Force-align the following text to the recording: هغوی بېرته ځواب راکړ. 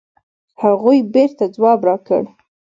هغوی 0.61 0.99
بېرته 1.13 1.43
ځواب 1.55 1.79
راکړ. 1.89 2.23